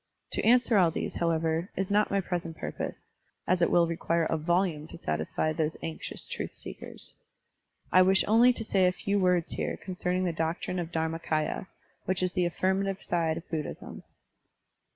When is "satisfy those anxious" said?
4.97-6.27